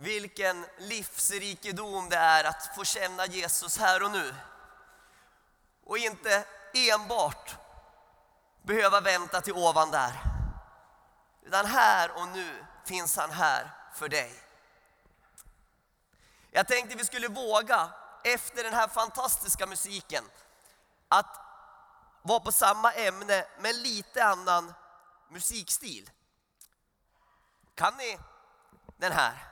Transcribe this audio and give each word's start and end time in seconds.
vilken 0.00 0.66
livsrikedom 0.78 2.08
det 2.08 2.16
är 2.16 2.44
att 2.44 2.74
få 2.76 2.84
känna 2.84 3.26
Jesus 3.26 3.78
här 3.78 4.02
och 4.02 4.10
nu. 4.10 4.34
Och 5.84 5.98
inte 5.98 6.44
enbart 6.74 7.56
behöva 8.62 9.00
vänta 9.00 9.40
till 9.40 9.52
ovan 9.52 9.90
där. 9.90 10.12
Utan 11.42 11.66
här 11.66 12.10
och 12.10 12.28
nu 12.28 12.64
finns 12.84 13.16
han 13.16 13.30
här 13.30 13.70
för 13.94 14.08
dig. 14.08 14.42
Jag 16.50 16.68
tänkte 16.68 16.96
vi 16.96 17.04
skulle 17.04 17.28
våga, 17.28 17.90
efter 18.24 18.64
den 18.64 18.74
här 18.74 18.88
fantastiska 18.88 19.66
musiken, 19.66 20.24
att 21.08 21.40
vara 22.22 22.40
på 22.40 22.52
samma 22.52 22.92
ämne 22.92 23.44
men 23.58 23.82
lite 23.82 24.24
annan 24.24 24.74
musikstil. 25.28 26.10
Kan 27.74 27.96
ni 27.96 28.18
den 28.96 29.12
här? 29.12 29.49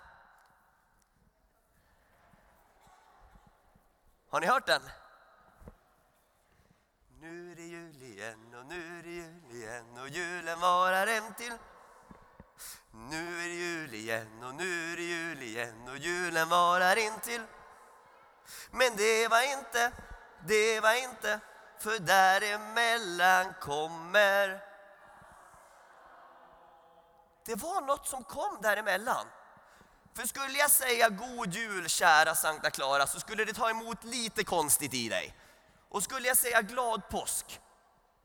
Har 4.30 4.40
ni 4.40 4.46
hört 4.46 4.66
den? 4.66 4.82
Nu 7.20 7.52
är 7.52 7.56
det 7.56 7.62
jul 7.62 8.02
igen 8.02 8.54
och 8.54 8.66
nu 8.66 8.98
är 8.98 9.02
det 9.02 9.10
jul 9.10 9.50
igen 9.50 9.98
och 9.98 10.08
julen 10.08 10.60
varar 10.60 11.06
en 11.06 11.34
till. 11.34 11.52
Nu 12.92 13.44
är 13.44 13.48
det 13.48 13.54
jul 13.54 13.94
igen 13.94 14.44
och 14.44 14.54
nu 14.54 14.92
är 14.92 14.96
det 14.96 15.02
jul 15.02 15.42
igen 15.42 15.88
och 15.88 15.96
julen 15.96 16.48
varar 16.48 16.96
in 16.96 17.20
till. 17.22 17.42
Men 18.70 18.96
det 18.96 19.28
var 19.28 19.52
inte, 19.52 19.92
det 20.46 20.80
var 20.80 21.02
inte, 21.02 21.40
för 21.78 21.98
däremellan 21.98 23.54
kommer 23.60 24.68
det 27.48 27.54
var 27.54 27.80
något 27.80 28.06
som 28.06 28.24
kom 28.24 28.58
däremellan. 28.62 29.26
För 30.14 30.26
skulle 30.26 30.58
jag 30.58 30.70
säga 30.70 31.08
god 31.08 31.54
jul 31.54 31.88
kära 31.88 32.34
Sankta 32.34 32.70
Clara 32.70 33.06
så 33.06 33.20
skulle 33.20 33.44
det 33.44 33.52
ta 33.52 33.70
emot 33.70 34.04
lite 34.04 34.44
konstigt 34.44 34.94
i 34.94 35.08
dig. 35.08 35.36
Och 35.88 36.02
skulle 36.02 36.28
jag 36.28 36.36
säga 36.36 36.62
glad 36.62 37.08
påsk 37.08 37.60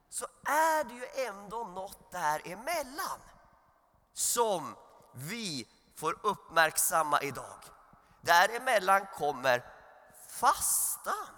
så 0.10 0.26
är 0.46 0.84
det 0.84 0.94
ju 0.94 1.28
ändå 1.28 1.64
något 1.64 2.12
däremellan 2.12 3.20
som 4.14 4.76
vi 5.14 5.68
får 5.96 6.20
uppmärksamma 6.24 7.22
idag. 7.22 7.60
Däremellan 8.22 9.08
kommer 9.18 9.64
fastan. 10.30 11.36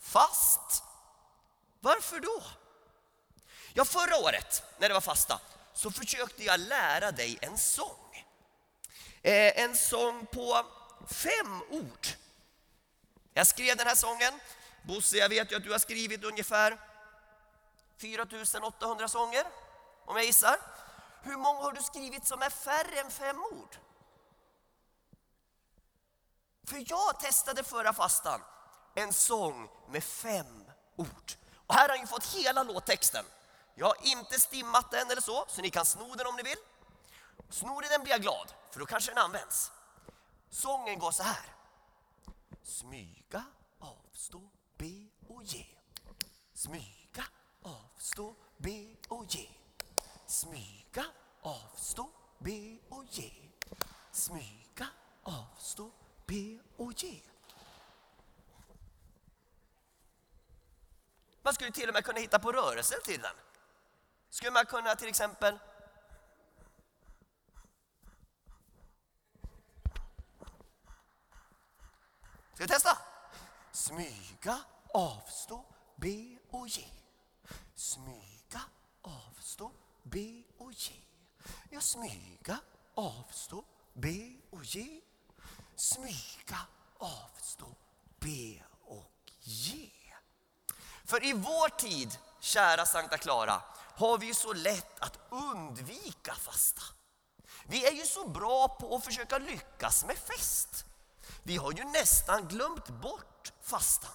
Fast. 0.00 0.82
Varför 1.80 2.20
då? 2.20 2.42
Ja, 3.72 3.84
förra 3.84 4.16
året 4.16 4.62
när 4.78 4.88
det 4.88 4.94
var 4.94 5.00
fasta 5.00 5.40
så 5.72 5.90
försökte 5.90 6.44
jag 6.44 6.60
lära 6.60 7.12
dig 7.12 7.38
en 7.40 7.58
sång. 7.58 8.05
Eh, 9.26 9.60
en 9.60 9.76
sång 9.76 10.26
på 10.26 10.66
fem 11.06 11.62
ord. 11.70 12.06
Jag 13.34 13.46
skrev 13.46 13.76
den 13.76 13.86
här 13.86 13.94
sången. 13.94 14.40
Bosse, 14.82 15.16
jag 15.16 15.28
vet 15.28 15.52
ju 15.52 15.56
att 15.56 15.62
du 15.62 15.72
har 15.72 15.78
skrivit 15.78 16.24
ungefär 16.24 16.80
4800 18.00 19.08
sånger, 19.08 19.44
om 20.04 20.16
jag 20.16 20.24
gissar. 20.24 20.56
Hur 21.22 21.36
många 21.36 21.60
har 21.60 21.72
du 21.72 21.82
skrivit 21.82 22.26
som 22.26 22.42
är 22.42 22.50
färre 22.50 23.00
än 23.00 23.10
fem 23.10 23.44
ord? 23.44 23.76
För 26.66 26.84
jag 26.86 27.20
testade 27.20 27.64
förra 27.64 27.92
fastan 27.92 28.40
en 28.94 29.12
sång 29.12 29.68
med 29.88 30.04
fem 30.04 30.64
ord. 30.96 31.32
Och 31.66 31.74
här 31.74 31.88
har 31.88 31.98
ni 31.98 32.06
fått 32.06 32.26
hela 32.26 32.62
låttexten. 32.62 33.24
Jag 33.74 33.86
har 33.86 33.96
inte 34.02 34.40
stimmat 34.40 34.90
den 34.90 35.10
eller 35.10 35.22
så, 35.22 35.44
så 35.48 35.62
ni 35.62 35.70
kan 35.70 35.86
sno 35.86 36.14
den 36.14 36.26
om 36.26 36.36
ni 36.36 36.42
vill. 36.42 36.58
Snor 37.50 37.82
du 37.82 37.88
den 37.88 38.02
blir 38.02 38.12
jag 38.12 38.22
glad, 38.22 38.54
för 38.70 38.80
då 38.80 38.86
kanske 38.86 39.10
den 39.10 39.18
används. 39.18 39.72
Sången 40.50 40.98
går 40.98 41.10
så 41.10 41.22
här. 41.22 41.54
Smyga, 42.62 43.44
avstå, 43.78 44.50
be 44.76 45.08
och 45.28 45.42
ge. 45.42 45.66
Smyga, 46.54 47.24
avstå, 47.62 48.34
be 48.56 48.96
och 49.08 49.24
ge. 49.34 49.48
Smyga, 50.26 51.04
avstå, 51.42 52.10
be 52.38 52.78
och 52.88 53.04
ge. 53.04 53.32
Smyga, 54.12 54.88
avstå, 55.22 55.90
be 56.26 56.58
och 56.76 56.92
ge. 57.02 57.22
Man 61.42 61.54
skulle 61.54 61.72
till 61.72 61.88
och 61.88 61.94
med 61.94 62.04
kunna 62.04 62.20
hitta 62.20 62.38
på 62.38 62.52
rörelser 62.52 62.98
till 63.04 63.20
den. 63.20 63.36
Skulle 64.30 64.50
man 64.50 64.66
kunna 64.66 64.94
till 64.94 65.08
exempel 65.08 65.58
Ska 72.56 72.64
vi 72.64 72.68
testa? 72.68 72.98
Smyga, 73.72 74.58
avstå, 74.94 75.64
be 75.96 76.38
och 76.50 76.68
ge. 76.68 76.84
Smyga, 77.74 78.60
avstå, 79.02 79.72
be 80.02 80.42
och 80.58 80.72
ge. 80.72 80.94
Ja, 81.70 81.80
smyga, 81.80 82.58
avstå, 82.94 83.64
be 83.92 84.36
och 84.50 84.64
ge. 84.64 85.00
Smyga, 85.76 86.58
avstå, 86.98 87.66
be 88.18 88.62
och 88.84 89.32
ge. 89.40 89.90
För 91.04 91.24
i 91.24 91.32
vår 91.32 91.68
tid, 91.68 92.18
kära 92.40 92.86
Sankta 92.86 93.18
Clara, 93.18 93.62
har 93.96 94.18
vi 94.18 94.26
ju 94.26 94.34
så 94.34 94.52
lätt 94.52 95.00
att 95.00 95.18
undvika 95.30 96.34
fasta. 96.34 96.82
Vi 97.66 97.86
är 97.86 97.92
ju 97.92 98.06
så 98.06 98.28
bra 98.28 98.68
på 98.68 98.96
att 98.96 99.04
försöka 99.04 99.38
lyckas 99.38 100.04
med 100.04 100.18
fest. 100.18 100.86
Vi 101.42 101.56
har 101.56 101.72
ju 101.72 101.84
nästan 101.84 102.48
glömt 102.48 102.88
bort 102.88 103.52
fastan. 103.62 104.10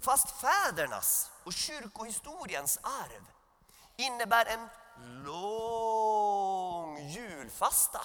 Fast 0.00 0.30
fädernas 0.30 1.30
och 1.44 1.52
kyrkohistoriens 1.52 2.78
arv 2.82 3.22
innebär 3.96 4.46
en 4.46 4.68
lång 5.24 6.98
julfasta. 6.98 8.00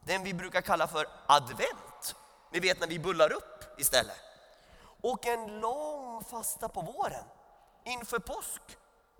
Den 0.00 0.22
vi 0.22 0.34
brukar 0.34 0.60
kalla 0.60 0.88
för 0.88 1.08
advent. 1.26 2.14
Ni 2.50 2.60
vet 2.60 2.80
när 2.80 2.86
vi 2.86 2.98
bullar 2.98 3.32
upp 3.32 3.78
istället. 3.78 4.20
Och 5.02 5.26
en 5.26 5.60
lång 5.60 6.24
fasta 6.24 6.68
på 6.68 6.80
våren 6.80 7.24
inför 7.84 8.18
påsk 8.18 8.62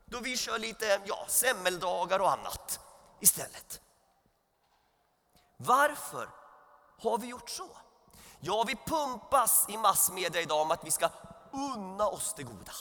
då 0.05 0.21
vi 0.21 0.37
kör 0.37 0.59
lite 0.59 1.01
ja, 1.05 1.25
semmeldagar 1.29 2.21
och 2.21 2.33
annat 2.33 2.81
istället. 3.21 3.81
Varför 5.57 6.31
har 6.99 7.19
vi 7.19 7.27
gjort 7.27 7.51
så? 7.51 7.69
Ja, 8.41 8.65
vi 8.67 8.77
pumpas 8.77 9.67
i 9.69 9.77
massmedia 9.77 10.43
idag 10.43 10.63
om 10.63 10.71
att 10.71 10.87
vi 10.87 10.91
ska 10.91 11.09
unna 11.53 12.07
oss 12.09 12.35
det 12.37 12.43
goda. 12.43 12.73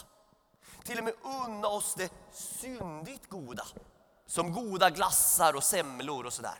Till 0.83 0.97
och 0.97 1.03
med 1.03 1.13
unna 1.23 1.67
oss 1.67 1.95
det 1.95 2.11
syndigt 2.31 3.29
goda. 3.29 3.65
Som 4.25 4.53
goda 4.53 4.89
glassar 4.89 5.55
och 5.55 5.63
semlor 5.63 6.25
och 6.25 6.33
sådär. 6.33 6.59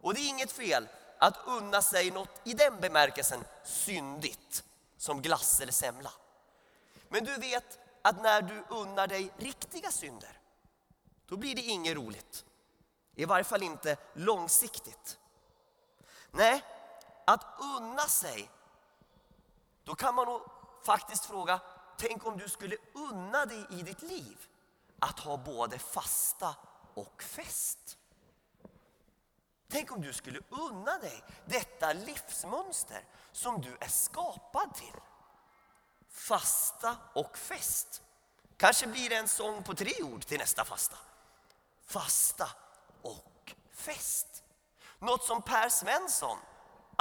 Och 0.00 0.14
det 0.14 0.20
är 0.20 0.28
inget 0.28 0.52
fel 0.52 0.88
att 1.18 1.38
unna 1.46 1.82
sig 1.82 2.10
något 2.10 2.40
i 2.44 2.54
den 2.54 2.80
bemärkelsen 2.80 3.44
syndigt. 3.64 4.64
Som 4.96 5.22
glass 5.22 5.60
eller 5.60 5.72
semla. 5.72 6.10
Men 7.08 7.24
du 7.24 7.36
vet 7.36 7.78
att 8.02 8.22
när 8.22 8.42
du 8.42 8.64
unnar 8.68 9.06
dig 9.06 9.32
riktiga 9.36 9.90
synder, 9.90 10.40
då 11.26 11.36
blir 11.36 11.54
det 11.54 11.62
inget 11.62 11.96
roligt. 11.96 12.44
I 13.14 13.24
varje 13.24 13.44
fall 13.44 13.62
inte 13.62 13.96
långsiktigt. 14.14 15.18
Nej, 16.30 16.64
att 17.26 17.46
unna 17.76 18.02
sig, 18.02 18.50
då 19.84 19.94
kan 19.94 20.14
man 20.14 20.26
nog 20.26 20.42
faktiskt 20.84 21.26
fråga, 21.26 21.60
tänk 21.98 22.26
om 22.26 22.38
du 22.38 22.48
skulle 22.48 22.76
unna 22.94 23.46
dig 23.46 23.66
i 23.70 23.82
ditt 23.82 24.02
liv 24.02 24.46
att 24.98 25.18
ha 25.18 25.36
både 25.36 25.78
fasta 25.78 26.54
och 26.94 27.22
fest. 27.22 27.98
Tänk 29.68 29.92
om 29.92 30.00
du 30.00 30.12
skulle 30.12 30.40
unna 30.48 30.98
dig 30.98 31.22
detta 31.44 31.92
livsmönster 31.92 33.04
som 33.32 33.60
du 33.60 33.76
är 33.80 33.88
skapad 33.88 34.74
till. 34.74 35.00
Fasta 36.08 36.96
och 37.14 37.38
fest. 37.38 38.02
Kanske 38.56 38.86
blir 38.86 39.10
det 39.10 39.16
en 39.16 39.28
sång 39.28 39.62
på 39.62 39.74
tre 39.74 40.02
ord 40.02 40.26
till 40.26 40.38
nästa 40.38 40.64
fasta. 40.64 40.96
Fasta 41.86 42.48
och 43.02 43.54
fest. 43.72 44.44
Något 44.98 45.24
som 45.24 45.42
Per 45.42 45.68
Svensson 45.68 46.38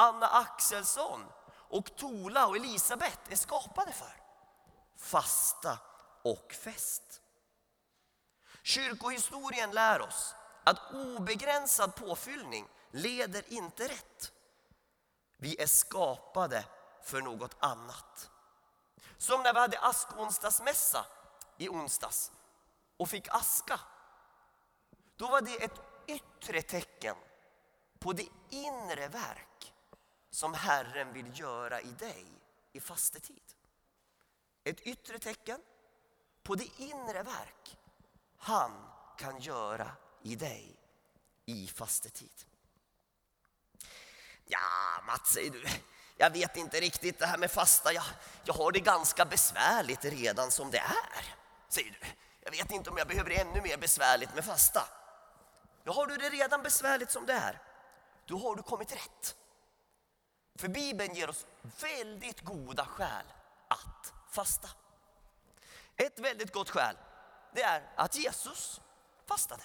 Anna 0.02 0.28
Axelsson 0.28 1.26
och 1.52 1.96
Tola 1.96 2.48
och 2.48 2.56
Elisabet 2.56 3.20
är 3.30 3.36
skapade 3.36 3.92
för. 3.92 4.14
Fasta 4.98 5.78
och 6.24 6.54
fest. 6.54 7.22
Kyrkohistorien 8.64 9.72
lär 9.72 10.02
oss 10.02 10.36
att 10.64 10.94
obegränsad 10.94 11.96
påfyllning 11.96 12.68
leder 12.92 13.54
inte 13.54 13.88
rätt. 13.88 14.32
Vi 15.38 15.62
är 15.62 15.68
skapade 15.68 16.66
för 17.04 17.22
något 17.22 17.56
annat. 17.60 18.30
Som 19.18 19.44
när 19.44 19.54
vi 19.54 19.60
hade 19.60 19.80
askonsdagsmässa 19.80 21.06
i 21.58 21.70
onsdags 21.70 22.32
och 22.98 23.10
fick 23.10 23.28
aska. 23.28 23.80
Då 25.16 25.28
var 25.28 25.42
det 25.42 25.64
ett 25.64 25.82
yttre 26.08 26.62
tecken 26.62 27.16
på 28.00 28.14
det 28.14 28.28
inre 28.50 29.08
verk 29.08 29.48
som 30.32 30.54
Herren 30.54 31.14
vill 31.14 31.40
göra 31.40 31.82
i 31.82 31.92
dig 31.92 32.26
i 32.74 32.80
fastetid. 32.80 33.44
Ett 34.64 34.82
yttre 34.82 35.20
tecken 35.20 35.62
på 36.44 36.56
det 36.56 36.70
inre 36.78 37.24
verk 37.24 37.78
han 38.38 38.72
kan 39.18 39.40
göra 39.40 39.92
i 40.22 40.36
dig 40.36 40.76
i 41.46 41.68
fastetid. 41.68 42.46
Ja, 44.46 44.60
Mats 45.08 45.34
säger 45.34 45.52
du, 45.52 45.66
jag 46.18 46.30
vet 46.30 46.58
inte 46.58 46.80
riktigt 46.80 47.20
det 47.20 47.26
här 47.26 47.38
med 47.38 47.52
fasta. 47.52 47.94
Jag, 47.94 48.04
jag 48.44 48.54
har 48.54 48.72
det 48.72 48.80
ganska 48.80 49.26
besvärligt 49.26 50.06
redan 50.06 50.52
som 50.52 50.72
det 50.72 50.78
är, 50.78 51.36
säger 51.70 51.92
du. 51.92 52.08
Jag 52.44 52.52
vet 52.52 52.72
inte 52.72 52.90
om 52.90 52.98
jag 52.98 53.08
behöver 53.08 53.30
det 53.30 53.42
ännu 53.42 53.62
mer 53.62 53.78
besvärligt 53.78 54.36
med 54.36 54.46
fasta. 54.46 54.88
Ja, 55.84 55.94
har 55.94 56.08
du 56.08 56.18
det 56.18 56.30
redan 56.30 56.64
besvärligt 56.64 57.12
som 57.12 57.26
det 57.26 57.34
är, 57.34 57.62
då 58.26 58.38
har 58.38 58.56
du 58.56 58.64
kommit 58.64 58.92
rätt. 58.92 59.36
För 60.62 60.68
Bibeln 60.68 61.16
ger 61.16 61.30
oss 61.30 61.46
väldigt 61.80 62.42
goda 62.42 62.86
skäl 62.86 63.26
att 63.68 64.14
fasta. 64.30 64.70
Ett 65.96 66.20
väldigt 66.20 66.54
gott 66.54 66.70
skäl, 66.70 66.98
det 67.54 67.62
är 67.62 67.92
att 67.96 68.16
Jesus 68.16 68.82
fastade. 69.26 69.64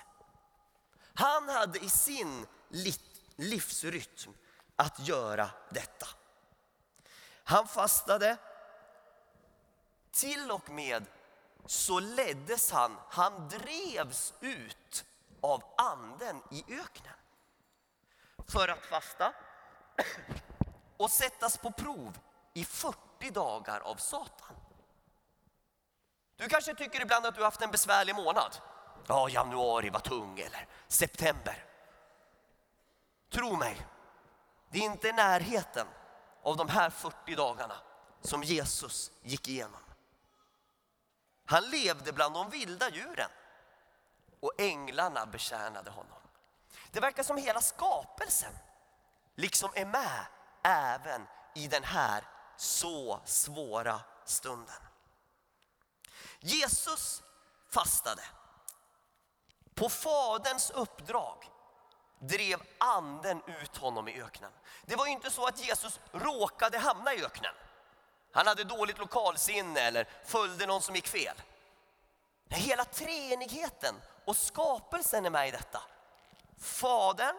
Han 1.14 1.48
hade 1.48 1.78
i 1.78 1.88
sin 1.88 2.46
livsrytm 3.36 4.32
att 4.76 5.08
göra 5.08 5.50
detta. 5.70 6.06
Han 7.44 7.68
fastade 7.68 8.36
till 10.10 10.50
och 10.50 10.70
med 10.70 11.06
så 11.66 12.00
leddes 12.00 12.70
han, 12.70 12.96
han 13.08 13.48
drevs 13.48 14.34
ut 14.40 15.04
av 15.40 15.62
anden 15.76 16.42
i 16.50 16.64
öknen. 16.68 17.14
För 18.48 18.68
att 18.68 18.84
fasta 18.84 19.32
och 20.96 21.10
sättas 21.10 21.56
på 21.58 21.70
prov 21.70 22.18
i 22.54 22.64
40 22.64 23.30
dagar 23.30 23.80
av 23.80 23.96
Satan. 23.96 24.56
Du 26.36 26.48
kanske 26.48 26.74
tycker 26.74 27.00
ibland 27.00 27.26
att 27.26 27.34
du 27.34 27.40
har 27.40 27.46
haft 27.46 27.62
en 27.62 27.70
besvärlig 27.70 28.14
månad. 28.14 28.56
Ja, 29.06 29.28
januari 29.28 29.90
var 29.90 30.00
tung 30.00 30.38
eller 30.38 30.66
september. 30.88 31.64
Tro 33.30 33.56
mig, 33.56 33.86
det 34.70 34.78
är 34.78 34.82
inte 34.82 35.12
närheten 35.12 35.86
av 36.42 36.56
de 36.56 36.68
här 36.68 36.90
40 36.90 37.34
dagarna 37.34 37.76
som 38.20 38.42
Jesus 38.42 39.10
gick 39.22 39.48
igenom. 39.48 39.80
Han 41.46 41.70
levde 41.70 42.12
bland 42.12 42.34
de 42.34 42.50
vilda 42.50 42.90
djuren 42.90 43.30
och 44.40 44.52
änglarna 44.58 45.26
betjänade 45.26 45.90
honom. 45.90 46.18
Det 46.90 47.00
verkar 47.00 47.22
som 47.22 47.36
hela 47.36 47.60
skapelsen 47.60 48.52
liksom 49.34 49.70
är 49.74 49.84
med 49.84 50.26
även 50.66 51.26
i 51.54 51.68
den 51.68 51.84
här 51.84 52.24
så 52.56 53.20
svåra 53.24 54.00
stunden. 54.24 54.82
Jesus 56.40 57.22
fastade. 57.70 58.22
På 59.74 59.88
Faderns 59.88 60.70
uppdrag 60.70 61.50
drev 62.18 62.62
anden 62.78 63.42
ut 63.46 63.76
honom 63.76 64.08
i 64.08 64.22
öknen. 64.22 64.52
Det 64.84 64.96
var 64.96 65.06
inte 65.06 65.30
så 65.30 65.46
att 65.46 65.66
Jesus 65.66 66.00
råkade 66.12 66.78
hamna 66.78 67.14
i 67.14 67.24
öknen. 67.24 67.54
Han 68.32 68.46
hade 68.46 68.64
dåligt 68.64 68.98
lokalsinne 68.98 69.80
eller 69.80 70.08
följde 70.24 70.66
någon 70.66 70.82
som 70.82 70.94
gick 70.94 71.08
fel. 71.08 71.42
Men 72.44 72.58
hela 72.58 72.84
treenigheten 72.84 73.94
och 74.24 74.36
skapelsen 74.36 75.26
är 75.26 75.30
med 75.30 75.48
i 75.48 75.50
detta. 75.50 75.82
Fadern 76.58 77.36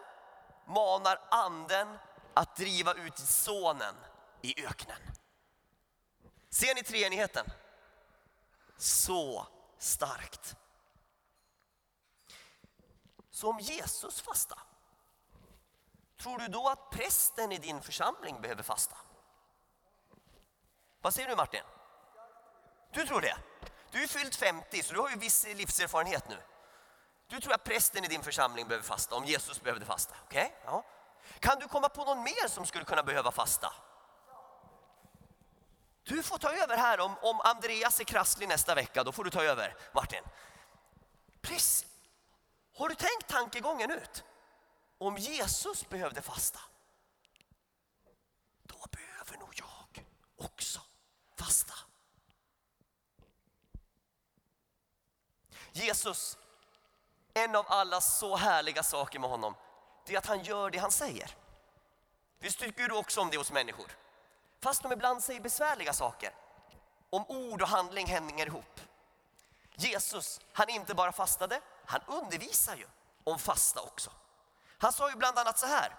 manar 0.66 1.20
anden 1.30 1.98
att 2.38 2.56
driva 2.56 2.94
ut 2.94 3.18
sonen 3.18 3.94
i 4.42 4.66
öknen. 4.66 4.98
Ser 6.50 6.74
ni 6.74 6.82
treenigheten? 6.82 7.46
Så 8.76 9.46
starkt. 9.78 10.56
Så 13.30 13.50
om 13.50 13.58
Jesus 13.58 14.20
fasta, 14.20 14.58
tror 16.16 16.38
du 16.38 16.48
då 16.48 16.68
att 16.68 16.90
prästen 16.90 17.52
i 17.52 17.58
din 17.58 17.82
församling 17.82 18.40
behöver 18.40 18.62
fasta? 18.62 18.96
Vad 21.00 21.14
säger 21.14 21.28
du 21.28 21.36
Martin? 21.36 21.62
Du 22.92 23.06
tror 23.06 23.20
det? 23.20 23.36
Du 23.90 24.02
är 24.02 24.06
fyllt 24.06 24.36
50 24.36 24.82
så 24.82 24.94
du 24.94 25.00
har 25.00 25.10
ju 25.10 25.16
viss 25.16 25.46
livserfarenhet 25.46 26.28
nu. 26.28 26.42
Du 27.26 27.40
tror 27.40 27.54
att 27.54 27.64
prästen 27.64 28.04
i 28.04 28.08
din 28.08 28.22
församling 28.22 28.68
behöver 28.68 28.86
fasta 28.86 29.14
om 29.14 29.24
Jesus 29.24 29.62
behövde 29.62 29.86
fasta. 29.86 30.14
Okay? 30.26 30.50
Ja. 30.64 30.84
Kan 31.40 31.58
du 31.58 31.68
komma 31.68 31.88
på 31.88 32.04
någon 32.04 32.22
mer 32.22 32.48
som 32.48 32.66
skulle 32.66 32.84
kunna 32.84 33.02
behöva 33.02 33.30
fasta? 33.30 33.72
Du 36.02 36.22
får 36.22 36.38
ta 36.38 36.52
över 36.52 36.76
här 36.76 37.00
om, 37.00 37.14
om 37.22 37.40
Andreas 37.40 38.00
är 38.00 38.04
krasslig 38.04 38.48
nästa 38.48 38.74
vecka, 38.74 39.04
då 39.04 39.12
får 39.12 39.24
du 39.24 39.30
ta 39.30 39.42
över 39.42 39.76
Martin. 39.94 40.22
Precis. 41.40 41.86
Har 42.76 42.88
du 42.88 42.94
tänkt 42.94 43.28
tankegången 43.28 43.90
ut? 43.90 44.24
Om 44.98 45.16
Jesus 45.16 45.88
behövde 45.88 46.22
fasta, 46.22 46.60
då 48.62 48.76
behöver 48.90 49.38
nog 49.38 49.54
jag 49.54 50.04
också 50.36 50.80
fasta. 51.36 51.74
Jesus, 55.72 56.38
en 57.34 57.56
av 57.56 57.66
alla 57.68 58.00
så 58.00 58.36
härliga 58.36 58.82
saker 58.82 59.18
med 59.18 59.30
honom, 59.30 59.54
det 60.08 60.14
är 60.14 60.18
att 60.18 60.26
han 60.26 60.42
gör 60.42 60.70
det 60.70 60.78
han 60.78 60.92
säger. 60.92 61.36
Visst 62.38 62.58
tycker 62.58 62.88
du 62.88 62.94
också 62.94 63.20
om 63.20 63.30
det 63.30 63.36
hos 63.36 63.52
människor? 63.52 63.96
Fast 64.60 64.82
de 64.82 64.92
ibland 64.92 65.24
säger 65.24 65.40
besvärliga 65.40 65.92
saker. 65.92 66.34
Om 67.10 67.24
ord 67.28 67.62
och 67.62 67.68
handling 67.68 68.06
hänger 68.06 68.46
ihop. 68.46 68.80
Jesus, 69.74 70.40
han 70.52 70.68
inte 70.68 70.94
bara 70.94 71.12
fastade, 71.12 71.60
han 71.84 72.00
undervisar 72.06 72.76
ju 72.76 72.86
om 73.24 73.38
fasta 73.38 73.80
också. 73.80 74.10
Han 74.78 74.92
sa 74.92 75.10
ju 75.10 75.16
bland 75.16 75.38
annat 75.38 75.58
så 75.58 75.66
här. 75.66 75.96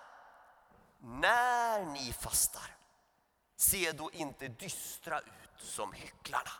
När 0.99 1.85
ni 1.85 2.13
fastar, 2.13 2.75
se 3.55 3.91
då 3.91 4.11
inte 4.11 4.47
dystra 4.47 5.19
ut 5.19 5.61
som 5.61 5.93
hycklarna. 5.93 6.51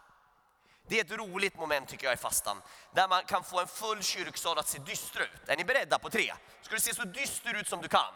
Det 0.90 1.00
är 1.00 1.06
ett 1.06 1.12
roligt 1.12 1.58
moment 1.58 1.90
tycker 1.90 2.06
jag 2.06 2.14
i 2.14 2.18
fastan, 2.18 2.62
där 2.92 3.08
man 3.08 3.24
kan 3.24 3.44
få 3.44 3.60
en 3.60 3.68
full 3.68 4.04
kyrksal 4.04 4.58
att 4.58 4.68
se 4.68 4.80
dyster 4.80 5.20
ut. 5.20 5.50
Är 5.50 5.58
ni 5.58 5.64
beredda 5.64 6.00
på 6.00 6.10
tre? 6.10 6.34
Ska 6.62 6.76
du 6.76 6.82
se 6.82 6.96
så 6.96 7.04
dyster 7.04 7.54
ut 7.54 7.68
som 7.68 7.82
du 7.82 7.88
kan? 7.88 8.14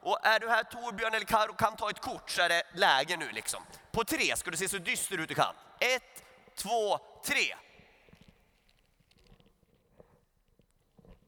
Och 0.00 0.26
är 0.26 0.40
du 0.40 0.48
här 0.48 0.64
Torbjörn 0.64 1.14
eller 1.14 1.26
Karo 1.26 1.54
kan 1.54 1.76
ta 1.76 1.90
ett 1.90 2.00
kort 2.00 2.30
så 2.30 2.42
är 2.42 2.48
det 2.48 2.62
läge 2.74 3.16
nu 3.16 3.30
liksom. 3.30 3.62
På 3.92 4.04
tre 4.04 4.36
ska 4.36 4.50
du 4.50 4.56
se 4.56 4.68
så 4.68 4.78
dyster 4.78 5.18
ut 5.18 5.28
du 5.28 5.34
kan. 5.34 5.54
Ett, 5.78 6.24
två, 6.56 6.98
tre. 7.24 7.54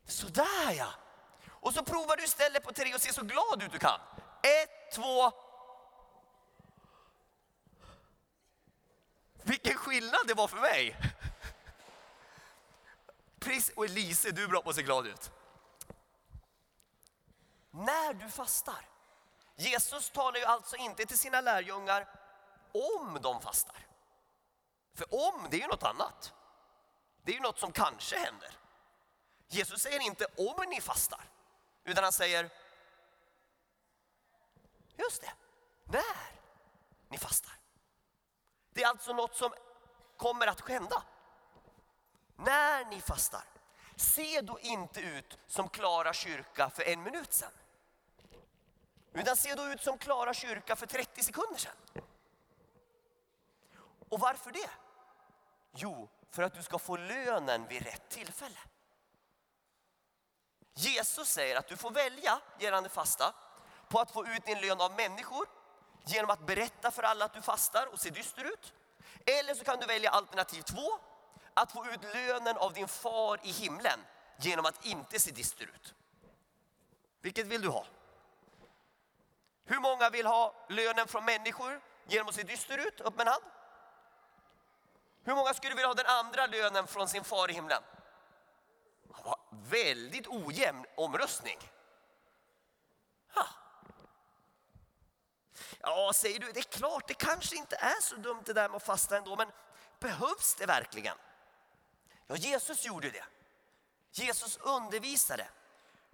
Sådär 0.09 0.73
ja! 0.79 0.89
Och 1.49 1.75
så 1.75 1.85
provar 1.85 2.17
du 2.17 2.25
istället 2.25 2.65
på 2.65 2.73
tre 2.73 2.95
och 2.95 3.01
se 3.01 3.13
så 3.13 3.23
glad 3.23 3.63
ut 3.63 3.73
du 3.73 3.79
kan. 3.79 4.01
Ett, 4.43 4.93
två. 4.95 5.33
Vilken 9.47 9.75
skillnad 9.75 10.21
det 10.27 10.35
var 10.35 10.49
för 10.49 10.61
mig! 10.61 10.97
Pris 13.39 13.71
och 13.77 13.85
Elise, 13.85 14.31
du 14.31 14.45
är 14.45 14.49
bra 14.49 14.63
på 14.63 14.71
att 14.71 14.77
se 14.77 14.83
glad 14.83 15.07
ut. 15.07 15.31
När 17.71 18.15
du 18.15 18.31
fastar. 18.31 18.89
Jesus 19.57 20.11
talar 20.11 20.39
ju 20.39 20.45
alltså 20.45 20.77
inte 20.77 21.07
till 21.07 21.19
sina 21.19 21.41
lärjungar 21.41 22.09
om 22.73 23.19
de 23.23 23.41
fastar. 23.41 23.87
För 24.95 25.15
om, 25.15 25.47
det 25.51 25.57
är 25.57 25.61
ju 25.61 25.67
något 25.67 25.83
annat. 25.83 26.33
Det 27.23 27.31
är 27.31 27.35
ju 27.35 27.43
något 27.43 27.59
som 27.59 27.73
kanske 27.73 28.19
händer. 28.19 28.59
Jesus 29.49 29.83
säger 29.83 30.01
inte 30.01 30.27
om 30.37 30.65
ni 30.69 30.81
fastar, 30.81 31.31
utan 31.85 32.05
han 32.05 32.13
säger 32.13 32.51
just 34.97 35.23
det, 35.23 35.33
när 35.85 36.41
ni 37.09 37.19
fastar. 37.19 37.56
Det 38.77 38.83
är 38.83 38.89
alltså 38.89 39.13
något 39.13 39.37
som 39.37 39.53
kommer 40.17 40.47
att 40.47 40.69
hända. 40.69 41.03
När 42.37 42.85
ni 42.85 43.01
fastar, 43.01 43.45
se 43.97 44.41
då 44.41 44.61
inte 44.61 45.01
ut 45.01 45.39
som 45.47 45.69
Klara 45.69 46.13
kyrka 46.13 46.71
för 46.71 46.83
en 46.83 47.03
minut 47.03 47.33
sedan. 47.33 47.51
Utan 49.13 49.37
se 49.37 49.55
då 49.55 49.65
ut 49.67 49.83
som 49.83 49.99
Klara 49.99 50.35
kyrka 50.35 50.77
för 50.77 50.87
30 50.87 51.23
sekunder 51.23 51.59
sedan. 51.59 51.77
Och 54.09 54.21
varför 54.21 54.51
det? 54.51 54.71
Jo, 55.73 56.09
för 56.31 56.43
att 56.43 56.55
du 56.55 56.63
ska 56.63 56.79
få 56.79 56.97
lönen 56.97 57.67
vid 57.69 57.83
rätt 57.83 58.09
tillfälle. 58.09 58.59
Jesus 60.75 61.29
säger 61.29 61.57
att 61.57 61.69
du 61.69 61.77
får 61.77 61.91
välja 61.91 62.41
gällande 62.59 62.89
fasta 62.89 63.35
på 63.89 64.01
att 64.01 64.11
få 64.11 64.27
ut 64.27 64.45
din 64.45 64.61
lön 64.61 64.81
av 64.81 64.93
människor 64.97 65.56
genom 66.07 66.31
att 66.31 66.47
berätta 66.47 66.91
för 66.91 67.03
alla 67.03 67.25
att 67.25 67.35
du 67.35 67.43
fastar 67.43 67.87
och 67.87 68.01
ser 68.01 68.11
dyster 68.11 68.45
ut. 68.45 68.73
Eller 69.27 69.55
så 69.55 69.65
kan 69.65 69.79
du 69.79 69.87
välja 69.87 70.11
alternativ 70.11 70.63
två, 70.63 70.99
att 71.55 71.73
få 71.73 71.87
ut 71.87 72.03
lönen 72.15 72.57
av 72.57 72.73
din 72.73 72.89
far 72.89 73.41
i 73.43 73.51
himlen 73.51 74.01
genom 74.37 74.67
att 74.67 74.85
inte 74.85 75.19
se 75.19 75.31
dyster 75.31 75.65
ut. 75.65 75.95
Vilket 77.21 77.47
vill 77.47 77.63
du 77.63 77.69
ha? 77.69 77.87
Hur 79.65 79.81
många 79.81 80.11
vill 80.11 80.27
ha 80.27 80.67
lönen 80.69 81.09
från 81.09 81.25
människor 81.25 81.81
genom 82.05 82.29
att 82.29 82.35
se 82.35 82.43
dyster 82.43 82.79
ut? 82.79 83.01
Upp 83.01 83.17
med 83.17 83.27
en 83.27 83.33
hand. 83.33 83.45
Hur 85.25 85.35
många 85.35 85.55
skulle 85.55 85.75
vilja 85.75 85.87
ha 85.87 85.95
den 85.95 86.07
andra 86.07 86.47
lönen 86.47 86.87
från 86.87 87.09
sin 87.09 87.25
far 87.25 87.51
i 87.51 87.53
himlen? 87.53 87.83
Väldigt 89.51 90.27
ojämn 90.27 90.85
omröstning. 90.97 91.59
Ha. 93.35 93.47
Ja, 95.89 96.13
säger 96.13 96.39
du, 96.39 96.53
det 96.53 96.61
är 96.61 96.79
klart, 96.79 97.09
det 97.09 97.15
kanske 97.15 97.57
inte 97.57 97.77
är 97.77 98.01
så 98.03 98.17
dumt 98.17 98.43
det 98.45 98.53
där 98.53 98.69
med 98.69 98.77
att 98.77 98.83
fasta 98.83 99.17
ändå, 99.17 99.37
men 99.37 99.53
behövs 99.99 100.55
det 100.55 100.67
verkligen? 100.67 101.17
Ja, 102.27 102.37
Jesus 102.37 102.85
gjorde 102.85 103.11
det. 103.11 103.25
Jesus 104.11 104.57
undervisade. 104.57 105.49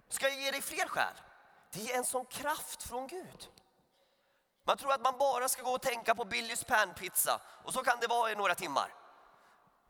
Ska 0.09 0.29
jag 0.29 0.41
ge 0.41 0.51
dig 0.51 0.61
fler 0.61 0.87
skäl? 0.87 1.13
Det 1.71 1.91
är 1.91 1.97
en 1.97 2.03
sån 2.03 2.25
kraft 2.25 2.83
från 2.83 3.07
Gud. 3.07 3.49
Man 4.63 4.77
tror 4.77 4.93
att 4.93 5.01
man 5.01 5.17
bara 5.17 5.49
ska 5.49 5.63
gå 5.63 5.71
och 5.71 5.81
tänka 5.81 6.15
på 6.15 6.25
Billys 6.25 6.63
panpizza 6.63 7.41
och 7.63 7.73
så 7.73 7.83
kan 7.83 7.99
det 7.99 8.07
vara 8.07 8.31
i 8.31 8.35
några 8.35 8.55
timmar. 8.55 8.93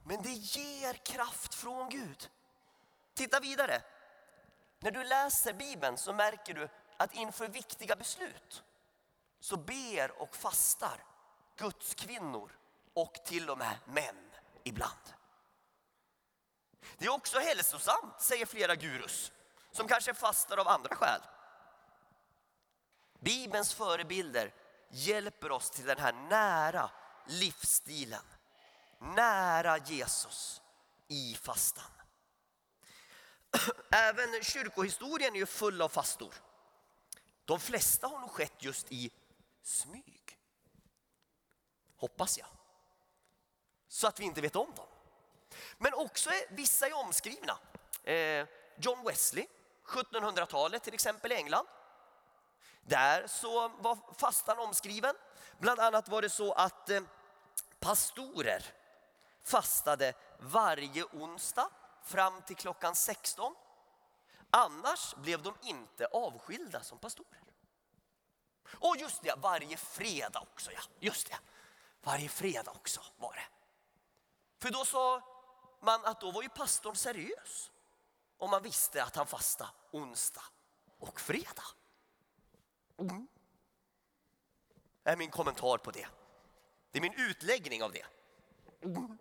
Men 0.03 0.21
det 0.21 0.33
ger 0.33 0.93
kraft 0.93 1.55
från 1.55 1.89
Gud. 1.89 2.29
Titta 3.13 3.39
vidare. 3.39 3.81
När 4.79 4.91
du 4.91 5.03
läser 5.03 5.53
Bibeln 5.53 5.97
så 5.97 6.13
märker 6.13 6.53
du 6.53 6.69
att 6.97 7.13
inför 7.13 7.47
viktiga 7.47 7.95
beslut 7.95 8.63
så 9.43 9.57
ber 9.57 10.21
och 10.21 10.35
fastar 10.35 11.03
Guds 11.55 11.93
kvinnor 11.93 12.51
och 12.93 13.13
till 13.25 13.49
och 13.49 13.57
med 13.57 13.77
män 13.85 14.31
ibland. 14.63 15.13
Det 16.97 17.05
är 17.05 17.09
också 17.09 17.39
hälsosamt, 17.39 18.21
säger 18.21 18.45
flera 18.45 18.75
gurus, 18.75 19.31
som 19.71 19.87
kanske 19.87 20.13
fastar 20.13 20.57
av 20.57 20.67
andra 20.67 20.95
skäl. 20.95 21.21
Bibelns 23.19 23.73
förebilder 23.73 24.53
hjälper 24.89 25.51
oss 25.51 25.69
till 25.69 25.85
den 25.85 25.99
här 25.99 26.13
nära 26.13 26.89
livsstilen. 27.27 28.25
Nära 28.99 29.77
Jesus 29.77 30.61
i 31.07 31.35
fastan. 31.35 31.91
Även 33.91 34.43
kyrkohistorien 34.43 35.33
är 35.35 35.39
ju 35.39 35.45
full 35.45 35.81
av 35.81 35.89
fastor. 35.89 36.33
De 37.45 37.59
flesta 37.59 38.07
har 38.07 38.19
nog 38.19 38.31
skett 38.31 38.55
just 38.59 38.91
i 38.91 39.11
smyg. 39.63 40.39
Hoppas 41.97 42.37
jag. 42.37 42.47
Så 43.87 44.07
att 44.07 44.19
vi 44.19 44.23
inte 44.23 44.41
vet 44.41 44.55
om 44.55 44.73
dem. 44.75 44.87
Men 45.77 45.93
också 45.93 46.29
vissa 46.49 46.87
är 46.87 46.93
omskrivna. 46.93 47.57
Eh, 48.03 48.47
John 48.77 49.03
Wesley, 49.05 49.47
1700-talet 49.85 50.83
till 50.83 50.93
exempel 50.93 51.31
i 51.31 51.35
England. 51.35 51.67
Där 52.81 53.27
så 53.27 53.67
var 53.67 53.97
fastan 54.17 54.59
omskriven. 54.59 55.15
Bland 55.57 55.79
annat 55.79 56.07
var 56.07 56.21
det 56.21 56.29
så 56.29 56.53
att 56.53 56.89
eh, 56.89 57.01
pastorer 57.79 58.65
fastade 59.43 60.13
varje 60.39 61.03
onsdag 61.03 61.69
fram 62.03 62.41
till 62.41 62.55
klockan 62.55 62.95
16. 62.95 63.55
Annars 64.49 65.15
blev 65.15 65.41
de 65.41 65.55
inte 65.61 66.05
avskilda 66.05 66.83
som 66.83 66.99
pastorer. 66.99 67.52
Och 68.65 68.97
just 68.97 69.21
det, 69.21 69.35
varje 69.37 69.77
fredag 69.77 70.39
också 70.39 70.71
ja. 70.71 70.81
Just 70.99 71.29
det, 71.29 71.37
varje 72.01 72.29
fredag 72.29 72.71
också 72.71 73.01
var 73.17 73.33
det. 73.33 73.45
För 74.59 74.71
då 74.71 74.85
sa 74.85 75.21
man 75.81 76.05
att 76.05 76.21
då 76.21 76.31
var 76.31 76.43
ju 76.43 76.49
pastorn 76.49 76.95
seriös. 76.95 77.71
Om 78.37 78.49
man 78.49 78.63
visste 78.63 79.03
att 79.03 79.15
han 79.15 79.27
fastade 79.27 79.69
onsdag 79.91 80.43
och 80.99 81.19
fredag. 81.19 81.63
Mm. 82.99 83.27
Det 85.03 85.09
är 85.09 85.17
min 85.17 85.31
kommentar 85.31 85.77
på 85.77 85.91
det. 85.91 86.07
Det 86.91 86.99
är 86.99 87.01
min 87.01 87.13
utläggning 87.13 87.83
av 87.83 87.91
det. 87.91 88.05
Mm. 88.81 89.17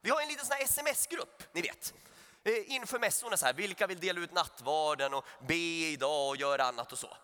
Vi 0.00 0.10
har 0.10 0.20
en 0.20 0.28
liten 0.28 0.46
sån 0.46 0.56
sms-grupp, 0.60 1.42
ni 1.52 1.62
vet. 1.62 1.94
Eh, 2.44 2.70
inför 2.74 2.98
mässorna 2.98 3.36
så 3.36 3.46
här, 3.46 3.52
vilka 3.52 3.86
vill 3.86 4.00
dela 4.00 4.20
ut 4.20 4.32
nattvarden 4.32 5.14
och 5.14 5.24
be 5.40 5.54
idag 5.90 6.28
och 6.28 6.36
göra 6.36 6.64
annat 6.64 6.92
och 6.92 6.98
så. 6.98 7.16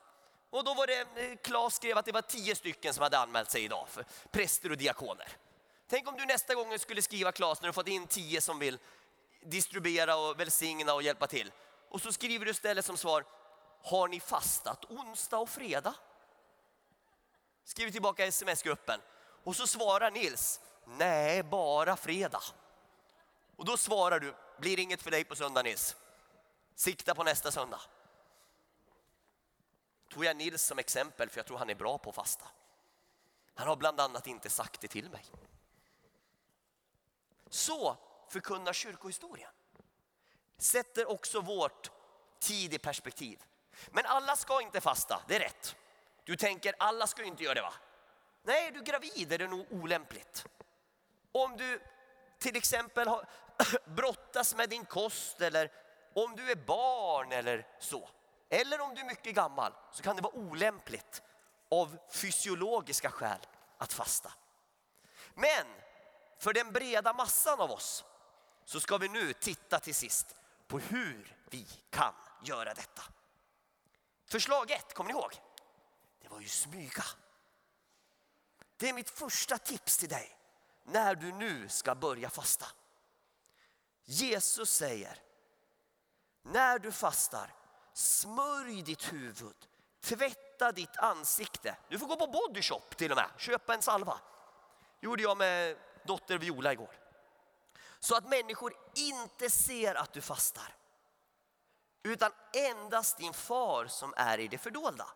Och 0.50 0.64
då 0.64 0.74
var 0.74 0.86
det, 0.86 1.00
eh, 1.00 1.36
Claes 1.42 1.74
skrev 1.74 1.98
att 1.98 2.04
det 2.04 2.12
var 2.12 2.22
tio 2.22 2.54
stycken 2.54 2.94
som 2.94 3.02
hade 3.02 3.18
anmält 3.18 3.50
sig 3.50 3.64
idag 3.64 3.88
för 3.88 4.04
präster 4.30 4.70
och 4.70 4.76
diakoner. 4.76 5.28
Tänk 5.88 6.08
om 6.08 6.16
du 6.16 6.26
nästa 6.26 6.54
gång 6.54 6.78
skulle 6.78 7.02
skriva 7.02 7.32
Claes 7.32 7.60
när 7.60 7.68
du 7.68 7.72
fått 7.72 7.88
in 7.88 8.06
tio 8.06 8.40
som 8.40 8.58
vill 8.58 8.78
distribuera 9.42 10.16
och 10.16 10.40
välsigna 10.40 10.94
och 10.94 11.02
hjälpa 11.02 11.26
till. 11.26 11.52
Och 11.88 12.00
så 12.00 12.12
skriver 12.12 12.44
du 12.44 12.50
istället 12.50 12.84
som 12.84 12.96
svar, 12.96 13.24
har 13.82 14.08
ni 14.08 14.20
fastat 14.20 14.84
onsdag 14.84 15.38
och 15.38 15.48
fredag? 15.48 15.94
Skriver 17.64 17.92
tillbaka 17.92 18.26
sms-gruppen. 18.26 19.00
Och 19.44 19.56
så 19.56 19.66
svarar 19.66 20.10
Nils, 20.10 20.60
nej 20.84 21.42
bara 21.42 21.96
fredag. 21.96 22.42
Och 23.56 23.64
då 23.64 23.76
svarar 23.76 24.20
du, 24.20 24.34
blir 24.58 24.78
inget 24.78 25.02
för 25.02 25.10
dig 25.10 25.24
på 25.24 25.36
söndag 25.36 25.62
Nils. 25.62 25.96
Sikta 26.74 27.14
på 27.14 27.24
nästa 27.24 27.50
söndag. 27.50 27.80
Tog 30.10 30.24
jag 30.24 30.36
Nils 30.36 30.62
som 30.62 30.78
exempel 30.78 31.30
för 31.30 31.38
jag 31.38 31.46
tror 31.46 31.58
han 31.58 31.70
är 31.70 31.74
bra 31.74 31.98
på 31.98 32.10
att 32.10 32.16
fasta. 32.16 32.46
Han 33.54 33.68
har 33.68 33.76
bland 33.76 34.00
annat 34.00 34.26
inte 34.26 34.50
sagt 34.50 34.80
det 34.80 34.88
till 34.88 35.10
mig. 35.10 35.24
Så 37.48 37.96
förkunnar 38.28 38.72
kyrkohistorien. 38.72 39.50
Sätter 40.58 41.10
också 41.10 41.40
vårt 41.40 41.90
tid 42.38 42.74
i 42.74 42.78
perspektiv. 42.78 43.44
Men 43.90 44.06
alla 44.06 44.36
ska 44.36 44.62
inte 44.62 44.80
fasta, 44.80 45.22
det 45.28 45.36
är 45.36 45.40
rätt. 45.40 45.76
Du 46.24 46.36
tänker 46.36 46.74
alla 46.78 47.06
ska 47.06 47.24
inte 47.24 47.44
göra 47.44 47.54
det 47.54 47.62
va? 47.62 47.74
Nej, 48.42 48.66
är 48.66 48.70
du 48.70 48.82
gravid 48.82 49.32
är 49.32 49.38
det 49.38 49.48
nog 49.48 49.66
olämpligt. 49.70 50.46
Om 51.32 51.56
du 51.56 51.80
till 52.38 52.56
exempel 52.56 53.08
har, 53.08 53.28
brottas 53.84 54.54
med 54.54 54.68
din 54.68 54.84
kost 54.84 55.40
eller 55.40 55.72
om 56.14 56.36
du 56.36 56.50
är 56.50 56.56
barn 56.56 57.32
eller 57.32 57.66
så. 57.78 58.08
Eller 58.50 58.80
om 58.80 58.94
du 58.94 59.00
är 59.00 59.04
mycket 59.04 59.34
gammal 59.34 59.72
så 59.92 60.02
kan 60.02 60.16
det 60.16 60.22
vara 60.22 60.34
olämpligt 60.34 61.22
av 61.68 61.98
fysiologiska 62.10 63.10
skäl 63.10 63.38
att 63.78 63.92
fasta. 63.92 64.32
Men 65.34 65.66
för 66.38 66.52
den 66.52 66.72
breda 66.72 67.12
massan 67.12 67.60
av 67.60 67.70
oss 67.70 68.04
så 68.64 68.80
ska 68.80 68.98
vi 68.98 69.08
nu 69.08 69.32
titta 69.32 69.80
till 69.80 69.94
sist 69.94 70.36
på 70.66 70.78
hur 70.78 71.36
vi 71.50 71.66
kan 71.90 72.14
göra 72.44 72.74
detta. 72.74 73.02
Förslag 74.24 74.70
ett, 74.70 74.94
kommer 74.94 75.12
ni 75.12 75.18
ihåg? 75.18 75.32
Det 76.22 76.28
var 76.28 76.40
ju 76.40 76.48
smyga. 76.48 77.04
Det 78.76 78.88
är 78.88 78.92
mitt 78.92 79.10
första 79.10 79.58
tips 79.58 79.98
till 79.98 80.08
dig 80.08 80.36
när 80.84 81.14
du 81.14 81.32
nu 81.32 81.68
ska 81.68 81.94
börja 81.94 82.30
fasta. 82.30 82.66
Jesus 84.04 84.70
säger, 84.70 85.18
när 86.42 86.78
du 86.78 86.92
fastar, 86.92 87.54
smörj 88.00 88.82
ditt 88.82 89.12
huvud, 89.12 89.68
tvätta 90.00 90.72
ditt 90.72 90.96
ansikte. 90.96 91.76
Du 91.88 91.98
får 91.98 92.06
gå 92.06 92.16
på 92.16 92.26
bodyshop 92.26 92.96
till 92.96 93.10
och 93.10 93.16
med, 93.16 93.30
köpa 93.36 93.74
en 93.74 93.82
salva. 93.82 94.20
gjorde 95.00 95.22
jag 95.22 95.38
med 95.38 95.76
dotter 96.04 96.38
Viola 96.38 96.72
igår. 96.72 96.98
Så 97.98 98.16
att 98.16 98.28
människor 98.28 98.74
inte 98.94 99.50
ser 99.50 99.94
att 99.94 100.12
du 100.12 100.20
fastar. 100.20 100.76
Utan 102.02 102.32
endast 102.52 103.18
din 103.18 103.32
far 103.32 103.86
som 103.86 104.14
är 104.16 104.38
i 104.38 104.48
det 104.48 104.58
fördolda. 104.58 105.06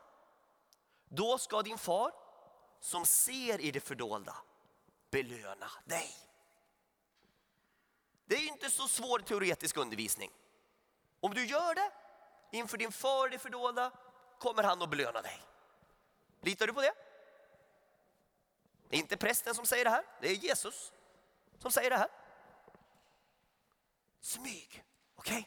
Då 1.09 1.39
ska 1.39 1.63
din 1.63 1.79
far 1.79 2.13
som 2.81 3.07
ser 3.07 3.61
i 3.61 3.71
det 3.71 3.81
fördolda 3.81 4.37
belöna 5.11 5.71
dig. 5.85 6.17
Det 8.25 8.35
är 8.35 8.49
inte 8.49 8.71
så 8.71 8.89
svår 8.89 9.19
teoretisk 9.19 9.77
undervisning. 9.77 10.31
Om 11.21 11.35
du 11.35 11.47
gör 11.47 11.75
det 11.75 11.91
inför 12.55 12.79
din 12.79 12.93
far 12.93 13.27
i 13.27 13.31
det 13.31 13.39
fördolda 13.39 13.93
kommer 14.39 14.63
han 14.63 14.83
att 14.83 14.91
belöna 14.91 15.23
dig. 15.23 15.43
Litar 16.41 16.67
du 16.67 16.73
på 16.73 16.81
det? 16.81 16.95
Det 18.89 18.97
är 18.97 19.01
inte 19.01 19.17
prästen 19.17 19.55
som 19.55 19.67
säger 19.67 19.85
det 19.85 19.91
här, 19.91 20.05
det 20.21 20.29
är 20.29 20.35
Jesus 20.35 20.93
som 21.59 21.71
säger 21.71 21.91
det 21.91 21.97
här. 21.97 22.09
Smyg, 24.21 24.85
okej? 25.15 25.39
Okay? 25.39 25.45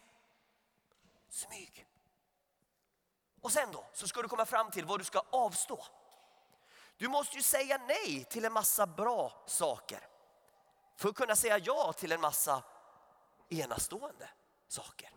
Smyg. 1.29 1.87
Och 3.41 3.51
sen 3.51 3.71
då 3.71 3.85
så 3.93 4.07
ska 4.07 4.21
du 4.21 4.27
komma 4.27 4.45
fram 4.45 4.71
till 4.71 4.85
vad 4.85 4.99
du 4.99 5.03
ska 5.03 5.21
avstå. 5.29 5.85
Du 6.97 7.07
måste 7.07 7.35
ju 7.35 7.43
säga 7.43 7.77
nej 7.87 8.23
till 8.23 8.45
en 8.45 8.53
massa 8.53 8.87
bra 8.87 9.43
saker 9.45 10.07
för 10.95 11.09
att 11.09 11.15
kunna 11.15 11.35
säga 11.35 11.57
ja 11.57 11.93
till 11.93 12.11
en 12.11 12.21
massa 12.21 12.63
enastående 13.49 14.29
saker 14.67 15.09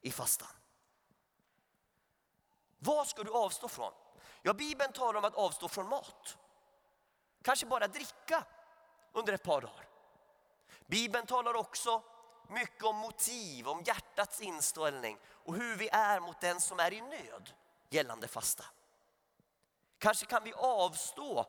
i 0.00 0.10
fastan. 0.10 0.61
Vad 2.84 3.08
ska 3.08 3.22
du 3.22 3.30
avstå 3.30 3.68
från? 3.68 3.92
Ja, 4.42 4.52
Bibeln 4.52 4.92
talar 4.92 5.18
om 5.18 5.24
att 5.24 5.34
avstå 5.34 5.68
från 5.68 5.88
mat. 5.88 6.38
Kanske 7.42 7.66
bara 7.66 7.88
dricka 7.88 8.44
under 9.12 9.32
ett 9.32 9.42
par 9.42 9.60
dagar. 9.60 9.88
Bibeln 10.86 11.26
talar 11.26 11.54
också 11.54 12.02
mycket 12.48 12.84
om 12.84 12.96
motiv, 12.96 13.68
om 13.68 13.82
hjärtats 13.82 14.40
inställning 14.40 15.18
och 15.26 15.54
hur 15.54 15.76
vi 15.76 15.88
är 15.88 16.20
mot 16.20 16.40
den 16.40 16.60
som 16.60 16.80
är 16.80 16.92
i 16.92 17.00
nöd 17.00 17.50
gällande 17.90 18.28
fasta. 18.28 18.64
Kanske 19.98 20.26
kan 20.26 20.44
vi 20.44 20.52
avstå 20.52 21.46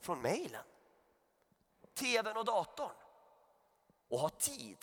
från 0.00 0.22
mejlen, 0.22 0.64
tvn 1.94 2.36
och 2.36 2.44
datorn 2.44 2.96
och 4.08 4.18
ha 4.18 4.28
tid 4.28 4.78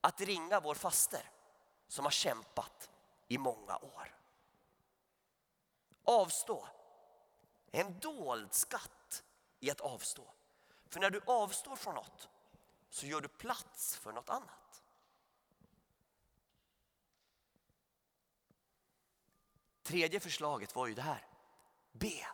att 0.00 0.20
ringa 0.20 0.60
vår 0.60 0.74
faster 0.74 1.30
som 1.88 2.04
har 2.04 2.12
kämpat 2.12 2.90
i 3.28 3.38
många 3.38 3.76
år. 3.76 4.16
Avstå. 6.06 6.68
En 7.70 7.98
dold 7.98 8.54
skatt 8.54 9.24
i 9.60 9.70
att 9.70 9.80
avstå. 9.80 10.32
För 10.88 11.00
när 11.00 11.10
du 11.10 11.20
avstår 11.26 11.76
från 11.76 11.94
något 11.94 12.28
så 12.90 13.06
gör 13.06 13.20
du 13.20 13.28
plats 13.28 13.96
för 13.96 14.12
något 14.12 14.30
annat. 14.30 14.82
Tredje 19.82 20.20
förslaget 20.20 20.74
var 20.74 20.86
ju 20.86 20.94
det 20.94 21.02
här. 21.02 21.26
Be. 21.92 22.26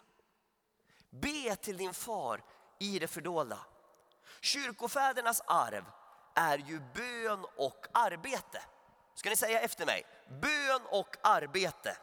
Be 1.11 1.57
till 1.57 1.77
din 1.77 1.95
far 1.95 2.45
i 2.79 2.99
det 2.99 3.09
fördolda. 3.09 3.59
Kyrkofädernas 4.41 5.43
arv 5.47 5.85
är 6.35 6.59
ju 6.59 6.81
bön 6.95 7.47
och 7.57 7.87
arbete. 7.93 8.63
Ska 9.15 9.31
ni 9.31 9.37
säga 9.37 9.61
efter 9.61 9.87
mig? 9.87 10.03
Bön 10.29 10.83
och 10.91 11.17
arbete. 11.23 11.97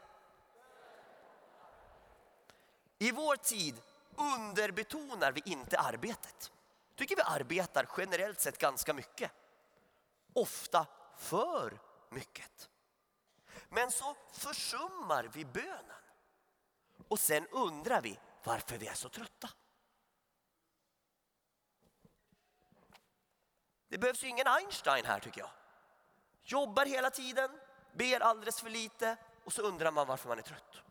I 2.99 3.11
vår 3.11 3.35
tid 3.35 3.81
underbetonar 4.15 5.31
vi 5.31 5.41
inte 5.45 5.79
arbetet. 5.79 6.51
Tycker 6.95 7.15
vi 7.15 7.21
arbetar 7.21 7.89
generellt 7.97 8.39
sett 8.39 8.57
ganska 8.57 8.93
mycket. 8.93 9.31
Ofta 10.33 10.87
för 11.17 11.79
mycket. 12.09 12.69
Men 13.69 13.91
så 13.91 14.15
försummar 14.31 15.23
vi 15.33 15.45
bönen. 15.45 16.01
Och 17.07 17.19
sen 17.19 17.47
undrar 17.47 18.01
vi 18.01 18.19
varför 18.43 18.77
vi 18.77 18.87
är 18.87 18.93
så 18.93 19.09
trötta. 19.09 19.49
Det 23.87 23.97
behövs 23.97 24.23
ju 24.23 24.27
ingen 24.27 24.47
Einstein 24.47 25.05
här 25.05 25.19
tycker 25.19 25.41
jag. 25.41 25.49
Jobbar 26.43 26.85
hela 26.85 27.09
tiden, 27.09 27.59
ber 27.93 28.19
alldeles 28.19 28.61
för 28.61 28.69
lite 28.69 29.17
och 29.43 29.53
så 29.53 29.61
undrar 29.61 29.91
man 29.91 30.07
varför 30.07 30.29
man 30.29 30.37
är 30.37 30.43
trött. 30.43 30.88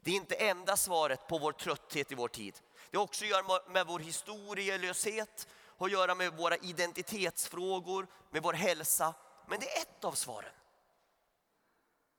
Det 0.00 0.10
är 0.10 0.14
inte 0.14 0.34
enda 0.34 0.76
svaret 0.76 1.26
på 1.28 1.38
vår 1.38 1.52
trötthet 1.52 2.12
i 2.12 2.14
vår 2.14 2.28
tid. 2.28 2.60
Det 2.90 2.96
har 2.96 3.04
också 3.04 3.24
att 3.24 3.30
göra 3.30 3.60
med 3.68 3.86
vår 3.86 3.98
historielöshet, 3.98 5.48
har 5.78 5.86
att 5.86 5.92
göra 5.92 6.14
med 6.14 6.32
våra 6.36 6.56
identitetsfrågor, 6.56 8.06
med 8.30 8.42
vår 8.42 8.52
hälsa. 8.52 9.14
Men 9.48 9.60
det 9.60 9.76
är 9.76 9.82
ett 9.82 10.04
av 10.04 10.12
svaren. 10.12 10.52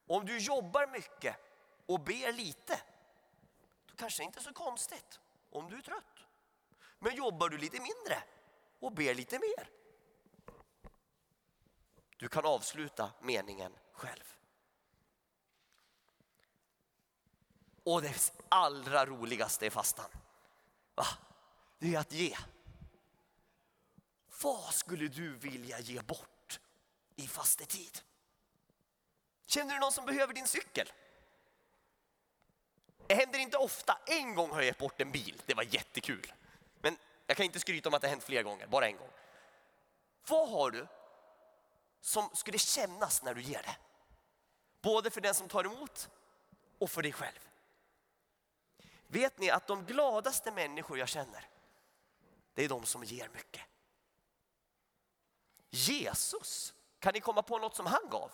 Om 0.08 0.26
du 0.26 0.40
jobbar 0.40 0.88
mycket 0.88 1.36
och 1.86 2.00
ber 2.00 2.34
lite, 2.34 2.82
då 3.86 3.96
kanske 3.96 4.22
det 4.22 4.26
inte 4.26 4.40
är 4.40 4.44
så 4.44 4.54
konstigt 4.54 5.20
om 5.50 5.70
du 5.70 5.78
är 5.78 5.82
trött. 5.82 6.04
Men 7.00 7.16
jobbar 7.16 7.50
du 7.50 7.58
lite 7.58 7.80
mindre 7.80 8.24
och 8.80 8.92
ber 8.92 9.14
lite 9.14 9.40
mer, 9.40 9.70
du 12.18 12.28
kan 12.28 12.46
avsluta 12.46 13.12
meningen 13.22 13.78
själv. 13.92 14.37
Och 17.88 18.02
det 18.02 18.34
allra 18.50 19.06
roligaste 19.06 19.66
i 19.66 19.70
fastan. 19.70 20.10
Va? 20.96 21.06
Det 21.80 21.96
är 21.96 22.00
att 22.00 22.12
ge. 22.12 22.38
Vad 24.42 24.74
skulle 24.74 25.08
du 25.08 25.36
vilja 25.36 25.80
ge 25.80 26.02
bort 26.02 26.60
i 27.16 27.28
fastetid? 27.28 28.00
Känner 29.46 29.74
du 29.74 29.80
någon 29.80 29.92
som 29.92 30.06
behöver 30.06 30.34
din 30.34 30.48
cykel? 30.48 30.92
Det 33.08 33.16
händer 33.16 33.40
inte 33.40 33.58
ofta. 33.58 34.00
En 34.06 34.36
gång 34.36 34.50
har 34.50 34.58
jag 34.58 34.66
gett 34.66 34.78
bort 34.78 35.02
en 35.02 35.12
bil. 35.12 35.42
Det 35.46 35.54
var 35.54 35.64
jättekul. 35.64 36.34
Men 36.82 36.98
jag 37.28 37.38
kan 37.38 37.46
inte 37.46 37.60
skryta 37.60 37.90
om 37.90 37.96
att 37.96 38.02
det 38.02 38.08
hänt 38.08 38.24
fler 38.24 38.44
gånger, 38.44 38.68
bara 38.68 38.88
en 38.88 38.98
gång. 38.98 39.12
Vad 40.28 40.50
har 40.50 40.72
du 40.72 40.88
som 42.02 42.30
skulle 42.34 42.58
kännas 42.58 43.24
när 43.24 43.34
du 43.34 43.42
ger 43.42 43.64
det? 43.64 43.78
Både 44.82 45.10
för 45.10 45.22
den 45.22 45.34
som 45.34 45.48
tar 45.48 45.64
emot 45.64 46.10
och 46.80 46.90
för 46.92 47.02
dig 47.02 47.12
själv. 47.12 47.47
Vet 49.08 49.40
ni 49.40 49.50
att 49.50 49.68
de 49.68 49.86
gladaste 49.86 50.52
människor 50.52 50.98
jag 50.98 51.08
känner, 51.08 51.50
det 52.54 52.64
är 52.64 52.70
de 52.70 52.86
som 52.86 53.04
ger 53.04 53.30
mycket. 53.30 53.62
Jesus, 55.70 56.74
kan 57.00 57.14
ni 57.14 57.20
komma 57.20 57.42
på 57.42 57.58
något 57.58 57.76
som 57.76 57.86
han 57.86 58.10
gav? 58.10 58.32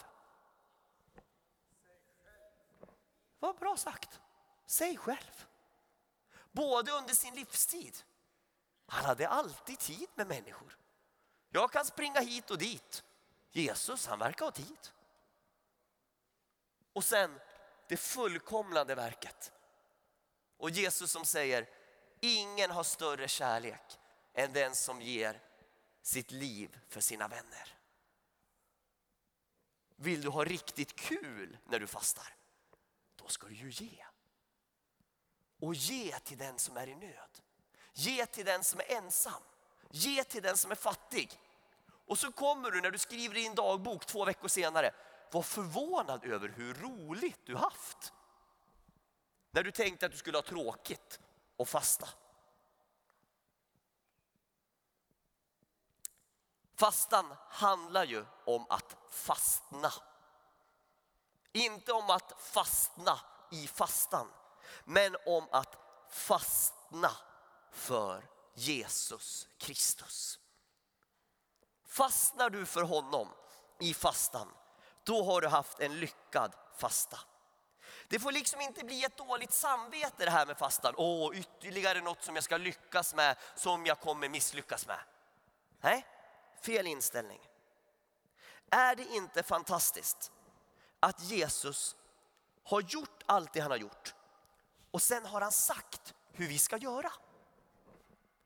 Vad 3.39 3.55
bra 3.55 3.77
sagt. 3.77 4.19
Säg 4.65 4.97
själv. 4.97 5.47
Både 6.51 6.91
under 6.91 7.13
sin 7.13 7.35
livstid. 7.35 7.97
Han 8.85 9.05
hade 9.05 9.27
alltid 9.27 9.79
tid 9.79 10.07
med 10.15 10.27
människor. 10.27 10.77
Jag 11.49 11.71
kan 11.71 11.85
springa 11.85 12.19
hit 12.19 12.51
och 12.51 12.57
dit. 12.57 13.03
Jesus, 13.51 14.07
han 14.07 14.19
verkar 14.19 14.45
ha 14.45 14.51
tid. 14.51 14.89
Och 16.93 17.03
sen 17.03 17.39
det 17.87 17.97
fullkomlande 17.97 18.95
verket. 18.95 19.51
Och 20.57 20.69
Jesus 20.69 21.11
som 21.11 21.25
säger, 21.25 21.69
ingen 22.19 22.71
har 22.71 22.83
större 22.83 23.27
kärlek 23.27 23.99
än 24.33 24.53
den 24.53 24.75
som 24.75 25.01
ger 25.01 25.41
sitt 26.01 26.31
liv 26.31 26.79
för 26.87 27.01
sina 27.01 27.27
vänner. 27.27 27.77
Vill 29.95 30.21
du 30.21 30.29
ha 30.29 30.43
riktigt 30.43 30.95
kul 30.95 31.57
när 31.65 31.79
du 31.79 31.87
fastar? 31.87 32.35
Då 33.15 33.27
ska 33.27 33.47
du 33.47 33.55
ju 33.55 33.69
ge. 33.69 34.05
Och 35.59 35.75
ge 35.75 36.19
till 36.19 36.37
den 36.37 36.59
som 36.59 36.77
är 36.77 36.87
i 36.87 36.95
nöd. 36.95 37.41
Ge 37.93 38.25
till 38.25 38.45
den 38.45 38.63
som 38.63 38.79
är 38.79 38.91
ensam. 38.91 39.43
Ge 39.91 40.23
till 40.23 40.43
den 40.43 40.57
som 40.57 40.71
är 40.71 40.75
fattig. 40.75 41.39
Och 42.05 42.19
så 42.19 42.31
kommer 42.31 42.71
du 42.71 42.81
när 42.81 42.91
du 42.91 42.97
skriver 42.97 43.37
i 43.37 43.41
din 43.41 43.55
dagbok 43.55 44.05
två 44.05 44.25
veckor 44.25 44.47
senare, 44.47 44.91
var 45.31 45.41
förvånad 45.41 46.25
över 46.25 46.49
hur 46.49 46.73
roligt 46.73 47.39
du 47.45 47.55
haft. 47.55 48.13
När 49.53 49.63
du 49.63 49.71
tänkte 49.71 50.05
att 50.05 50.11
du 50.11 50.17
skulle 50.17 50.37
ha 50.37 50.43
tråkigt 50.43 51.19
och 51.57 51.69
fasta. 51.69 52.09
Fastan 56.75 57.35
handlar 57.49 58.03
ju 58.05 58.25
om 58.45 58.65
att 58.69 58.97
fastna. 59.09 59.93
Inte 61.51 61.93
om 61.93 62.09
att 62.09 62.41
fastna 62.41 63.19
i 63.51 63.67
fastan, 63.67 64.27
men 64.83 65.15
om 65.25 65.47
att 65.51 65.77
fastna 66.09 67.11
för 67.71 68.29
Jesus 68.53 69.47
Kristus. 69.57 70.39
Fastnar 71.85 72.49
du 72.49 72.65
för 72.65 72.83
honom 72.83 73.29
i 73.79 73.93
fastan, 73.93 74.53
då 75.03 75.23
har 75.23 75.41
du 75.41 75.47
haft 75.47 75.79
en 75.79 75.99
lyckad 75.99 76.55
fasta. 76.77 77.19
Det 78.13 78.19
får 78.19 78.31
liksom 78.31 78.61
inte 78.61 78.85
bli 78.85 79.03
ett 79.03 79.17
dåligt 79.17 79.53
samvete 79.53 80.25
det 80.25 80.31
här 80.31 80.45
med 80.45 80.57
fastan. 80.57 80.93
Åh, 80.97 81.37
ytterligare 81.37 82.01
något 82.01 82.23
som 82.23 82.35
jag 82.35 82.43
ska 82.43 82.57
lyckas 82.57 83.15
med 83.15 83.37
som 83.55 83.85
jag 83.85 83.99
kommer 83.99 84.29
misslyckas 84.29 84.87
med. 84.87 84.99
Nej, 85.81 86.05
fel 86.61 86.87
inställning. 86.87 87.49
Är 88.69 88.95
det 88.95 89.05
inte 89.05 89.43
fantastiskt 89.43 90.31
att 90.99 91.23
Jesus 91.23 91.95
har 92.63 92.81
gjort 92.81 93.23
allt 93.25 93.53
det 93.53 93.59
han 93.59 93.71
har 93.71 93.77
gjort 93.77 94.15
och 94.91 95.01
sen 95.01 95.25
har 95.25 95.41
han 95.41 95.51
sagt 95.51 96.13
hur 96.31 96.47
vi 96.47 96.59
ska 96.59 96.77
göra. 96.77 97.11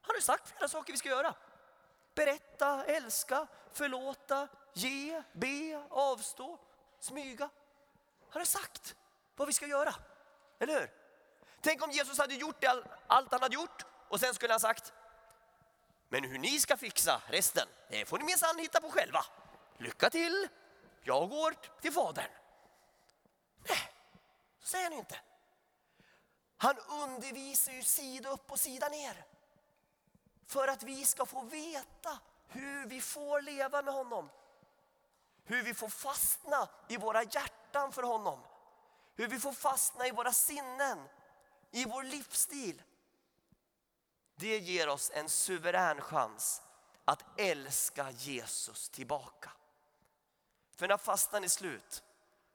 Han 0.02 0.16
har 0.16 0.22
sagt 0.22 0.50
flera 0.50 0.68
saker 0.68 0.94
vi 0.94 1.00
ska 1.00 1.10
göra. 1.10 1.36
Berätta, 2.16 2.86
älska, 2.86 3.48
förlåta, 3.72 4.48
ge, 4.74 5.24
be, 5.34 5.86
avstå, 5.90 6.60
smyga. 7.00 7.50
Han 8.30 8.40
har 8.40 8.46
sagt 8.46 8.96
vad 9.38 9.48
vi 9.48 9.54
ska 9.54 9.68
göra. 9.68 9.96
Eller 10.60 10.80
hur? 10.80 10.92
Tänk 11.62 11.84
om 11.84 11.92
Jesus 11.92 12.18
hade 12.18 12.34
gjort 12.34 12.62
det, 12.62 12.84
allt 13.08 13.32
han 13.32 13.42
hade 13.42 13.56
gjort 13.56 13.86
och 14.10 14.20
sen 14.20 14.34
skulle 14.34 14.54
han 14.54 14.60
sagt 14.60 14.94
men 16.10 16.24
hur 16.24 16.38
ni 16.38 16.60
ska 16.60 16.78
fixa 16.78 17.22
resten, 17.28 17.68
det 17.90 18.06
får 18.06 18.18
ni 18.18 18.26
minsann 18.26 18.60
hitta 18.60 18.82
på 18.82 18.90
själva. 18.90 19.26
Lycka 19.78 20.10
till, 20.10 20.48
jag 21.04 21.30
går 21.30 21.56
till 21.82 21.92
Fadern. 21.92 22.32
Nej, 23.70 23.94
så 24.60 24.68
säger 24.68 24.84
han 24.84 24.94
inte. 24.94 25.20
Han 26.58 26.78
undervisar 26.78 27.74
ju 27.74 27.84
sida 27.84 28.30
upp 28.30 28.52
och 28.52 28.60
sida 28.60 28.90
ner. 28.90 29.26
För 30.46 30.68
att 30.68 30.84
vi 30.84 31.06
ska 31.06 31.26
få 31.26 31.42
veta 31.42 32.20
hur 32.48 32.86
vi 32.86 33.02
får 33.02 33.42
leva 33.42 33.82
med 33.82 33.94
honom. 33.94 34.30
Hur 35.46 35.64
vi 35.64 35.74
får 35.74 35.90
fastna 35.90 36.70
i 36.88 36.98
våra 36.98 37.24
hjärtan 37.24 37.92
för 37.92 38.04
honom. 38.04 38.40
Hur 39.18 39.28
vi 39.28 39.40
får 39.40 39.52
fastna 39.52 40.08
i 40.08 40.12
våra 40.12 40.34
sinnen, 40.34 41.10
i 41.72 41.86
vår 41.86 42.04
livsstil. 42.04 42.82
Det 44.36 44.58
ger 44.58 44.90
oss 44.90 45.12
en 45.14 45.30
suverän 45.30 46.02
chans 46.02 46.62
att 47.06 47.40
älska 47.40 48.12
Jesus 48.12 48.90
tillbaka. 48.90 49.52
För 50.76 50.88
när 50.88 50.98
fastan 50.98 51.44
är 51.44 51.48
slut, 51.48 52.04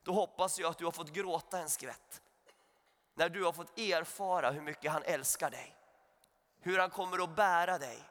då 0.03 0.12
hoppas 0.12 0.59
jag 0.59 0.70
att 0.70 0.79
du 0.79 0.85
har 0.85 0.92
fått 0.92 1.12
gråta 1.12 1.59
en 1.59 1.70
skvätt. 1.70 2.22
När 3.14 3.29
du 3.29 3.44
har 3.44 3.53
fått 3.53 3.79
erfara 3.79 4.51
hur 4.51 4.62
mycket 4.62 4.92
han 4.92 5.03
älskar 5.03 5.51
dig. 5.51 5.77
Hur 6.59 6.79
han 6.79 6.90
kommer 6.90 7.25
att 7.25 7.37
bära 7.37 7.79
dig 7.79 8.03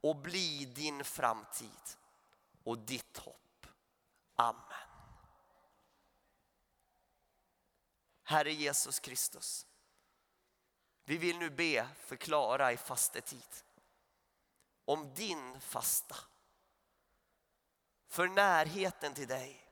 och 0.00 0.16
bli 0.16 0.64
din 0.64 1.04
framtid 1.04 1.96
och 2.64 2.78
ditt 2.78 3.18
hopp. 3.18 3.66
Amen. 4.36 4.85
Herre 8.28 8.52
Jesus 8.52 9.00
Kristus. 9.00 9.66
Vi 11.04 11.16
vill 11.16 11.38
nu 11.38 11.50
be 11.50 11.88
förklara 11.98 12.72
i 12.72 12.76
fastetid 12.76 13.64
om 14.84 15.14
din 15.14 15.60
fasta. 15.60 16.16
För 18.08 18.28
närheten 18.28 19.14
till 19.14 19.28
dig. 19.28 19.68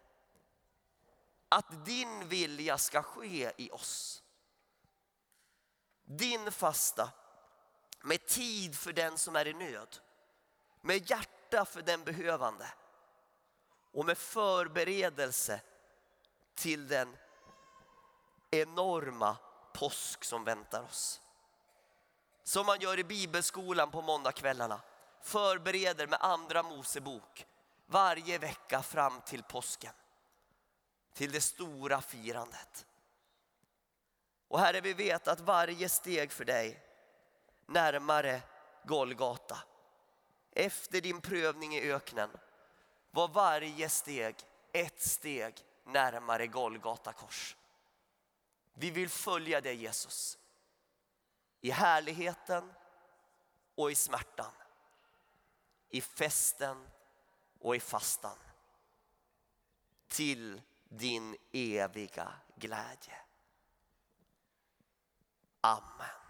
Att 1.48 1.84
din 1.84 2.28
vilja 2.28 2.78
ska 2.78 3.02
ske 3.02 3.52
i 3.56 3.70
oss. 3.70 4.22
Din 6.04 6.52
fasta 6.52 7.12
med 8.00 8.26
tid 8.26 8.78
för 8.78 8.92
den 8.92 9.18
som 9.18 9.36
är 9.36 9.46
i 9.46 9.52
nöd. 9.52 9.98
Med 10.80 11.10
hjärta 11.10 11.64
för 11.64 11.82
den 11.82 12.04
behövande. 12.04 12.72
Och 13.92 14.06
med 14.06 14.18
förberedelse 14.18 15.60
till 16.54 16.88
den 16.88 17.16
enorma 18.60 19.36
påsk 19.72 20.24
som 20.24 20.44
väntar 20.44 20.82
oss. 20.82 21.20
Som 22.42 22.66
man 22.66 22.80
gör 22.80 22.98
i 22.98 23.04
bibelskolan 23.04 23.90
på 23.90 24.02
måndagskvällarna. 24.02 24.80
Förbereder 25.22 26.06
med 26.06 26.18
andra 26.22 26.62
Mosebok 26.62 27.46
varje 27.86 28.38
vecka 28.38 28.82
fram 28.82 29.20
till 29.20 29.42
påsken. 29.42 29.92
Till 31.12 31.32
det 31.32 31.40
stora 31.40 32.00
firandet. 32.00 32.86
Och 34.48 34.60
Herre, 34.60 34.80
vi 34.80 34.92
vet 34.92 35.28
att 35.28 35.40
varje 35.40 35.88
steg 35.88 36.32
för 36.32 36.44
dig 36.44 36.82
närmare 37.66 38.42
Golgata 38.84 39.58
efter 40.54 41.00
din 41.00 41.20
prövning 41.20 41.74
i 41.76 41.92
öknen 41.92 42.30
var 43.10 43.28
varje 43.28 43.88
steg 43.88 44.36
ett 44.72 45.02
steg 45.02 45.54
närmare 45.86 46.46
Golgata 46.46 47.12
kors. 47.12 47.56
Vi 48.74 48.90
vill 48.90 49.08
följa 49.08 49.60
dig 49.60 49.76
Jesus. 49.76 50.38
I 51.60 51.70
härligheten 51.70 52.72
och 53.74 53.90
i 53.90 53.94
smärtan. 53.94 54.52
I 55.88 56.00
festen 56.00 56.88
och 57.60 57.76
i 57.76 57.80
fastan. 57.80 58.38
Till 60.08 60.62
din 60.88 61.36
eviga 61.52 62.32
glädje. 62.56 63.16
Amen. 65.60 66.23